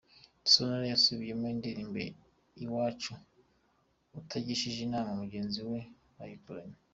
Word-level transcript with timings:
Sentore 0.51 0.85
yasubiyemo 0.93 1.45
indirimbo 1.55 1.97
Iwacu 2.63 3.13
atagishije 4.19 4.79
inama 4.87 5.11
mugenzi 5.21 5.59
we 5.69 5.79
bayikoranye 6.17 6.77